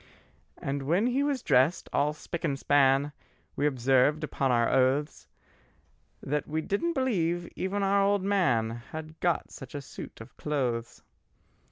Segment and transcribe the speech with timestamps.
[0.57, 3.11] And when he was drest, all spick and span,
[3.55, 5.27] We observed upon our oaths
[6.23, 11.03] That we didn't believe even our old man Had got such a suit of clothes.